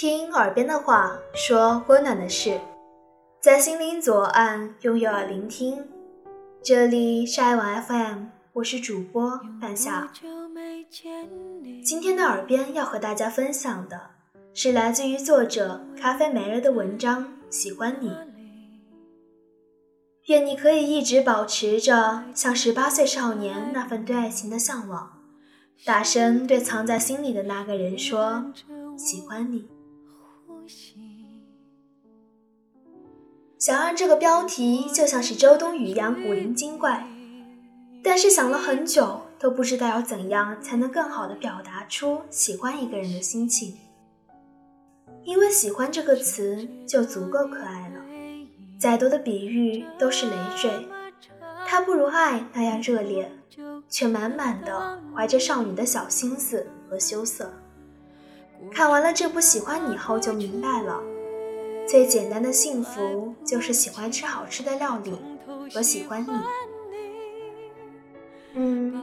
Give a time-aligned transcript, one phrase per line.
[0.00, 2.58] 听耳边的话，说温暖的事，
[3.38, 5.86] 在心灵左岸用右耳聆听。
[6.62, 10.10] 这里是爱晚 FM，我是主播半夏。
[11.84, 14.00] 今天的耳边要和大家分享的
[14.54, 18.08] 是来自于作者咖啡美人的文章《喜欢你》。
[20.28, 25.18] 愿你可以一直保持着像十八岁少年那份对爱情的向往，
[25.84, 28.46] 大声对藏在心里的那个人说
[28.96, 29.68] ：“喜欢你。”
[33.58, 37.06] 想按这个标题，就像是周冬雨一样古灵精怪，
[38.02, 43.76] 但是想了很久，都不知道要怎样才能更好的表达出喜欢一个人的心情。
[45.24, 48.02] 因为“喜欢”这个词就足够可爱了，
[48.78, 50.70] 再多的比喻都是累赘，
[51.66, 53.30] 它不如爱那样热烈，
[53.90, 57.52] 却满满的怀着少女的小心思和羞涩。
[58.72, 61.00] 看完了这部《喜欢你》后，就明白了。
[61.88, 65.12] 最简单的幸福就是喜欢吃好吃的料理
[65.74, 66.30] 和喜欢你。
[68.54, 69.02] 嗯，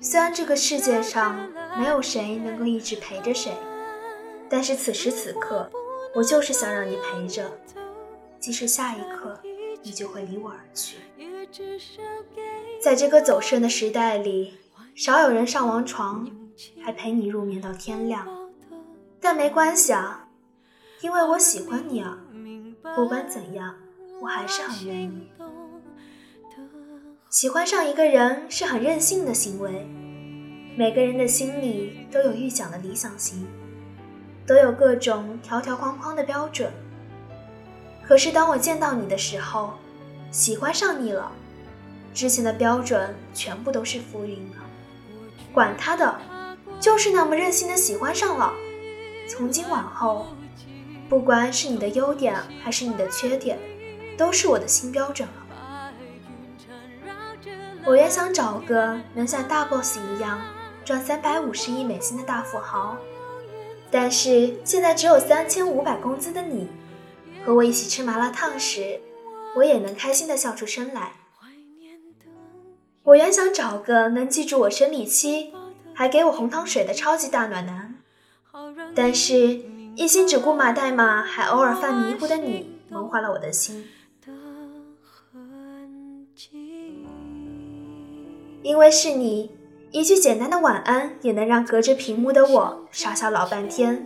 [0.00, 3.52] 虽然这个世界上没有谁能够一直陪着谁，
[4.48, 5.70] 但是此时此刻，
[6.14, 7.50] 我就是想让你陪着，
[8.40, 9.38] 即使下一刻
[9.82, 10.96] 你就会离我而去。
[12.80, 14.54] 在这个走肾的时代里，
[14.94, 16.26] 少有人上完床
[16.82, 18.26] 还陪你入眠到天亮，
[19.24, 20.28] 但没关系啊。
[21.00, 22.18] 因为我喜欢你啊，
[22.94, 23.74] 不管怎样，
[24.20, 25.30] 我还是很愿意。
[27.30, 29.88] 喜欢上一个人是很任性的行为。
[30.76, 33.46] 每个人的心里都有预想的理想型，
[34.46, 36.70] 都有各种条条框框的标准。
[38.02, 39.72] 可是当我见到你的时候，
[40.30, 41.32] 喜欢上你了，
[42.12, 44.56] 之前的标准全部都是浮云了。
[45.52, 46.20] 管他的，
[46.78, 48.52] 就是那么任性的喜欢上了。
[49.28, 50.26] 从今往后。
[51.08, 53.58] 不管是你的优点还是你的缺点，
[54.16, 55.92] 都是我的新标准了。
[57.84, 60.40] 我原想找个能像大 boss 一样
[60.82, 62.96] 赚三百五十亿美金的大富豪，
[63.90, 66.68] 但是现在只有三千五百工资的你，
[67.44, 68.98] 和我一起吃麻辣烫时，
[69.56, 71.12] 我也能开心的笑出声来。
[73.02, 75.52] 我原想找个能记住我生理期，
[75.94, 77.93] 还给我红糖水的超级大暖男，
[78.94, 79.60] 但是。
[79.96, 83.84] 一心只顾码代码，还偶尔犯迷糊的你，萌化了我的心。
[88.60, 89.52] 因为是你，
[89.92, 94.04] 一句简单的晚安也能让隔着屏幕的我傻笑老半天。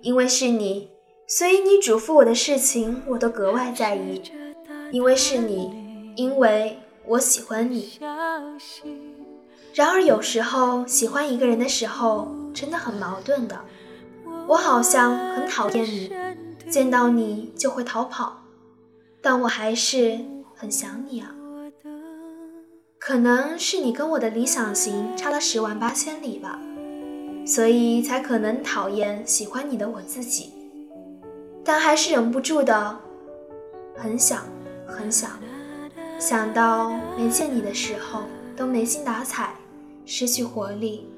[0.00, 0.90] 因为是你，
[1.26, 4.22] 所以你嘱咐我的事情我都格外在意。
[4.92, 7.98] 因为是你，因为我喜欢你。
[9.74, 13.58] 然而有时候喜欢一个人的时候，真的很矛盾的。
[14.48, 16.12] 我好像很讨厌你，
[16.70, 18.44] 见到你就会逃跑，
[19.20, 20.20] 但我还是
[20.54, 21.34] 很想你啊。
[22.98, 26.60] 可能是你跟我的理想型差了十万八千里吧，
[27.46, 30.52] 所以才可能讨厌喜欢你的我自己，
[31.64, 32.98] 但还是忍不住的
[33.96, 34.44] 很想
[34.86, 35.30] 很想，
[36.18, 38.22] 想到没见你的时候
[38.56, 39.54] 都没精打采，
[40.04, 41.08] 失去活力。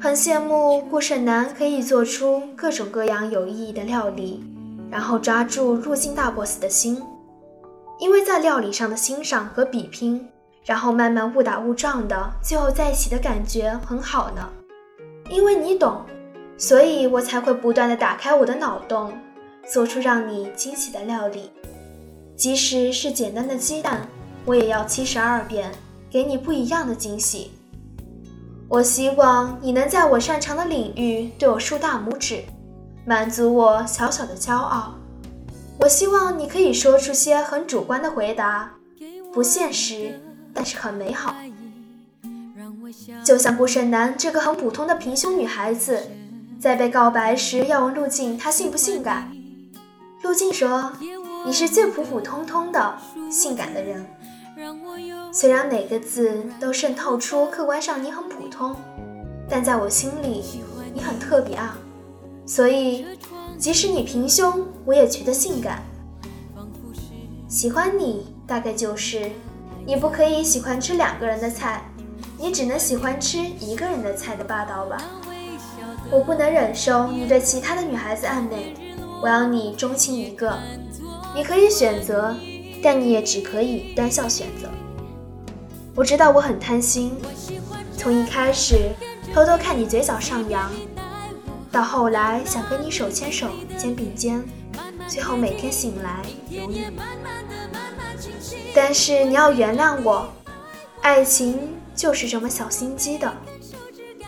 [0.00, 4.44] 很羡慕顾胜男可以做出各种各样有意义的料理，
[4.88, 7.02] 然后抓住入境大 boss 的心，
[7.98, 10.24] 因为在料理上的欣赏和比拼，
[10.64, 14.48] 然后慢慢误打误撞的，最后在一起的感觉很好呢。
[15.28, 16.02] 因为你懂，
[16.56, 19.12] 所以我才会不断的打开我的脑洞，
[19.66, 21.50] 做出让你惊喜的料理，
[22.36, 24.06] 即使是简单的鸡蛋，
[24.44, 25.72] 我也要七十二变，
[26.08, 27.50] 给你不一样的惊喜。
[28.68, 32.44] 我希望你能在我擅长的领域对我竖大拇指，
[33.06, 34.94] 满足我小小的骄傲。
[35.80, 38.70] 我希望你可以说出些很主观的回答，
[39.32, 40.20] 不现实，
[40.52, 41.34] 但是很美好。
[43.24, 46.02] 就像顾胜男这个很普通的平胸女孩子，
[46.60, 49.32] 在被告白时要问陆静她性不性感，
[50.22, 50.92] 陆静说
[51.46, 52.98] ：“你是最普普通通的
[53.30, 54.06] 性感的人。”
[55.32, 58.74] 虽然每个字都渗透出客观上你很普通，
[59.48, 60.42] 但在我心里
[60.92, 61.78] 你很特别啊。
[62.44, 63.06] 所以，
[63.56, 65.82] 即使你平胸，我也觉得性感。
[67.46, 69.30] 喜欢你，大概就是
[69.86, 71.82] 你不可以喜欢吃两个人的菜，
[72.36, 74.98] 你只能喜欢吃一个人的菜的霸道吧。
[76.10, 78.74] 我不能忍受你对其他的女孩子暧昧，
[79.22, 80.58] 我要你钟情一个。
[81.34, 82.34] 你可以选择。
[82.82, 84.68] 但你也只可以单向选择。
[85.94, 87.12] 我知道我很贪心，
[87.96, 88.90] 从一开始
[89.34, 90.70] 偷偷看你嘴角上扬，
[91.72, 94.44] 到后来想跟你手牵手、肩并肩，
[95.08, 96.84] 最后每天醒来有你。
[98.74, 100.28] 但是你要原谅我，
[101.00, 101.58] 爱情
[101.96, 103.32] 就是这么小心机的，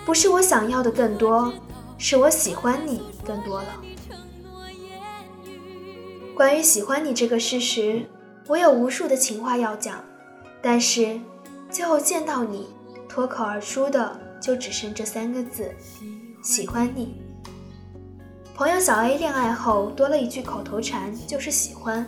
[0.04, 1.52] 不是我想要的更多，
[1.98, 3.68] 是我喜欢你更多了。
[6.34, 8.06] 关于喜欢你这个事实，
[8.50, 10.02] 我有无数的情话要讲，
[10.60, 11.20] 但是
[11.70, 12.66] 最后见到你，
[13.08, 15.72] 脱口而出的就只剩这三个字：
[16.42, 17.22] 喜欢你。
[18.56, 22.04] 朋友小 A 恋爱后多了一句口头禅，就是喜欢。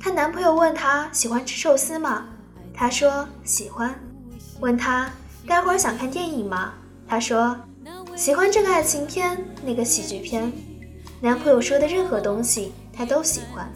[0.00, 2.26] 她男朋友问她喜欢吃寿司吗？
[2.74, 3.94] 她说喜欢。
[4.58, 5.08] 问她
[5.46, 6.74] 待会儿想看电影吗？
[7.06, 7.56] 她说
[8.16, 10.52] 喜欢这个爱情片，那个喜剧片。
[11.20, 12.72] 男朋友说的任何东西。
[12.92, 13.72] 她都喜欢，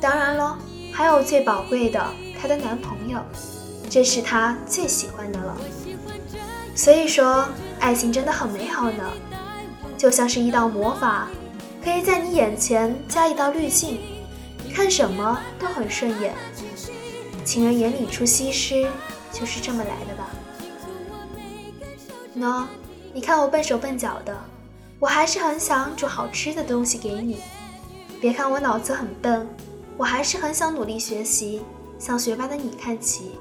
[0.00, 0.56] 当然喽，
[0.96, 2.00] 还有最宝贵的，
[2.40, 3.18] 她的男朋友，
[3.90, 5.56] 这是她最喜欢的了。
[6.76, 7.44] 所以说，
[7.80, 9.02] 爱情真的很美好呢，
[9.98, 11.28] 就像是一道魔法，
[11.82, 13.98] 可以在你眼前加一道滤镜，
[14.72, 16.32] 看什么都很顺眼。
[17.44, 18.86] 情人眼里出西施，
[19.32, 20.30] 就是这么来的吧？
[22.38, 22.66] 喏，
[23.12, 24.32] 你看我笨手笨脚的，
[25.00, 27.40] 我还是很想煮好吃的东西给你。
[28.20, 29.46] 别看我脑子很笨，
[29.96, 31.62] 我还是很想努力学习，
[31.98, 33.32] 向学霸的你看齐。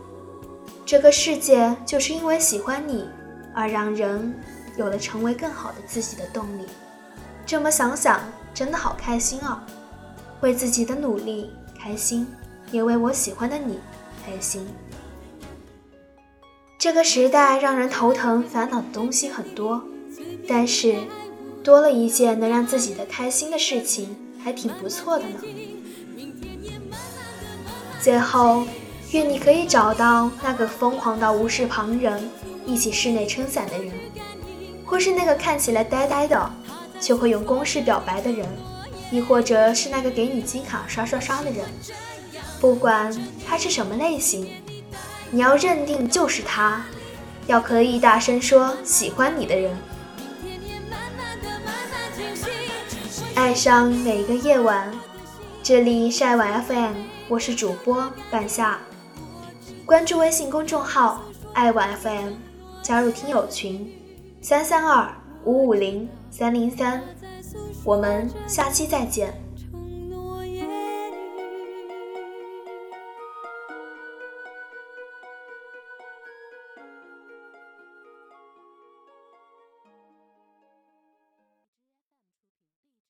[0.85, 3.07] 这个世界就是因为喜欢你，
[3.55, 4.33] 而让人
[4.77, 6.65] 有了成为更好的自己的动力。
[7.45, 8.19] 这么想想，
[8.53, 9.65] 真的好开心啊！
[10.41, 12.27] 为自己的努力开心，
[12.71, 13.79] 也为我喜欢的你
[14.25, 14.67] 开心。
[16.77, 19.81] 这个时代让人头疼烦恼的东西很多，
[20.47, 20.97] 但是
[21.63, 24.15] 多了一件能让自己的开心的事情。
[24.43, 25.39] 还挺不错的呢。
[28.03, 28.65] 最后，
[29.11, 32.29] 愿你可以找到那个疯狂到无视旁人、
[32.65, 33.93] 一起室内撑伞的人，
[34.85, 36.51] 或是那个看起来呆呆的
[36.99, 38.45] 却会用公式表白的人，
[39.09, 41.63] 亦或者是那个给你金卡刷刷刷的人。
[42.59, 43.09] 不管
[43.47, 44.51] 他是什么类型，
[45.31, 46.85] 你要认定就是他，
[47.47, 49.77] 要可以大声说喜欢你的人。
[53.33, 54.93] 爱上每一个夜晚，
[55.63, 56.93] 这里晒晚 FM，
[57.33, 58.77] 我是主播半夏。
[59.87, 61.19] 关注微信公众号
[61.53, 62.33] 爱晚 FM，
[62.83, 63.91] 加入听友群
[64.39, 65.11] 三三二
[65.43, 67.01] 五五零三零三，
[67.83, 69.33] 我们下期再见。